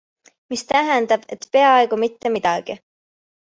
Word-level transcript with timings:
Mis 0.53 0.63
tähendab, 0.71 1.29
et 1.37 1.47
peaaegu 1.57 2.03
mitte 2.05 2.35
midagi. 2.39 2.81